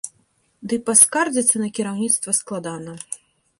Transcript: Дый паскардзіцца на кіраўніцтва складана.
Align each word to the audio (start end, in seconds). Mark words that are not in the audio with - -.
Дый 0.71 0.79
паскардзіцца 0.87 1.55
на 1.63 1.69
кіраўніцтва 1.81 2.37
складана. 2.41 2.99